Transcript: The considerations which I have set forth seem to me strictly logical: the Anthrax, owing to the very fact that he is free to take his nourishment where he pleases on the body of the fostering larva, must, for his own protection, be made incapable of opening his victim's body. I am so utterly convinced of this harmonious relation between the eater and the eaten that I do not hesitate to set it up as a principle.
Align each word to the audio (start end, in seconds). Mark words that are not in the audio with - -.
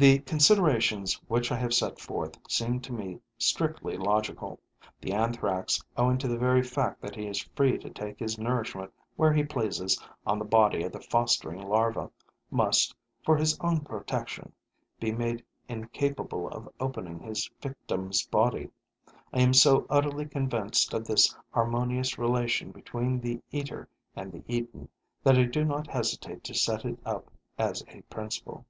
The 0.00 0.20
considerations 0.20 1.14
which 1.26 1.50
I 1.50 1.56
have 1.56 1.74
set 1.74 1.98
forth 2.00 2.38
seem 2.48 2.78
to 2.82 2.92
me 2.92 3.18
strictly 3.36 3.96
logical: 3.96 4.60
the 5.00 5.12
Anthrax, 5.12 5.82
owing 5.96 6.18
to 6.18 6.28
the 6.28 6.38
very 6.38 6.62
fact 6.62 7.00
that 7.02 7.16
he 7.16 7.26
is 7.26 7.42
free 7.56 7.78
to 7.78 7.90
take 7.90 8.20
his 8.20 8.38
nourishment 8.38 8.92
where 9.16 9.32
he 9.32 9.42
pleases 9.42 10.00
on 10.24 10.38
the 10.38 10.44
body 10.44 10.84
of 10.84 10.92
the 10.92 11.00
fostering 11.00 11.60
larva, 11.60 12.12
must, 12.48 12.94
for 13.24 13.36
his 13.36 13.58
own 13.60 13.80
protection, 13.80 14.52
be 15.00 15.10
made 15.10 15.44
incapable 15.68 16.46
of 16.50 16.68
opening 16.78 17.18
his 17.18 17.50
victim's 17.60 18.24
body. 18.24 18.70
I 19.32 19.40
am 19.40 19.52
so 19.52 19.84
utterly 19.90 20.26
convinced 20.26 20.94
of 20.94 21.08
this 21.08 21.34
harmonious 21.50 22.16
relation 22.18 22.70
between 22.70 23.18
the 23.20 23.42
eater 23.50 23.88
and 24.14 24.30
the 24.30 24.44
eaten 24.46 24.90
that 25.24 25.36
I 25.36 25.42
do 25.42 25.64
not 25.64 25.88
hesitate 25.88 26.44
to 26.44 26.54
set 26.54 26.84
it 26.84 27.00
up 27.04 27.32
as 27.58 27.82
a 27.88 28.02
principle. 28.02 28.64